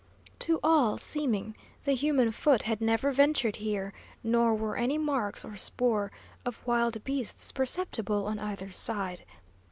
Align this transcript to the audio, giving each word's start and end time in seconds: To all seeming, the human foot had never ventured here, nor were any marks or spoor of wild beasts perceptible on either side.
To 0.39 0.59
all 0.63 0.97
seeming, 0.97 1.55
the 1.83 1.91
human 1.93 2.31
foot 2.31 2.63
had 2.63 2.81
never 2.81 3.11
ventured 3.11 3.57
here, 3.57 3.93
nor 4.23 4.55
were 4.55 4.75
any 4.75 4.97
marks 4.97 5.45
or 5.45 5.55
spoor 5.57 6.11
of 6.43 6.65
wild 6.65 7.03
beasts 7.03 7.51
perceptible 7.51 8.25
on 8.25 8.39
either 8.39 8.71
side. 8.71 9.23